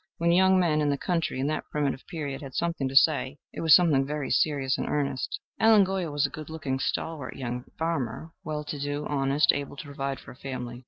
[0.17, 3.61] When young men in the country in that primitive period had something to say, it
[3.61, 5.39] was something very serious and earnest.
[5.59, 9.85] Allen Golyer was a good looking, stalwart young farmer, well to do, honest, able to
[9.85, 10.79] provide for a family.